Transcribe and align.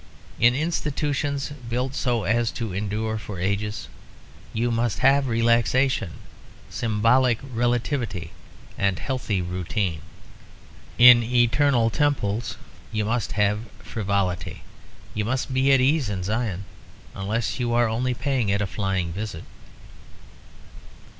In 0.39 0.55
institutions 0.55 1.51
built 1.69 1.93
so 1.93 2.23
as 2.23 2.49
to 2.53 2.73
endure 2.73 3.19
for 3.19 3.39
ages 3.39 3.87
you 4.51 4.71
must 4.71 4.97
have 5.05 5.27
relaxation, 5.27 6.13
symbolic 6.71 7.37
relativity 7.53 8.31
and 8.79 8.97
healthy 8.97 9.43
routine. 9.43 10.01
In 10.97 11.21
eternal 11.21 11.91
temples 11.91 12.57
you 12.91 13.05
must 13.05 13.33
have 13.33 13.65
frivolity. 13.77 14.63
You 15.13 15.23
must 15.23 15.53
"be 15.53 15.71
at 15.71 15.79
ease 15.79 16.09
in 16.09 16.23
Zion" 16.23 16.65
unless 17.13 17.59
you 17.59 17.71
are 17.75 17.87
only 17.87 18.15
paying 18.15 18.49
it 18.49 18.59
a 18.59 18.65
flying 18.65 19.13
visit. 19.13 19.43